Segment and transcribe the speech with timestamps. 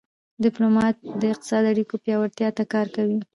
[0.43, 3.19] ډيپلومات د اقتصادي اړیکو پیاوړتیا ته کار کوي.